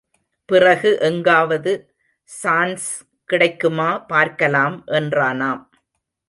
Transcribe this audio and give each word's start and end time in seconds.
பிறகு 0.49 0.89
எங்காவது 0.99 1.73
சான்ஸ் 2.29 2.87
கிடைக்குமா 3.25 3.89
பார்க்கலாம் 4.11 4.77
என்றானாம். 4.99 5.61